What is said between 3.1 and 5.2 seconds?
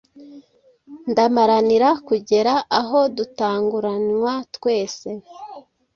dutanguranwa twese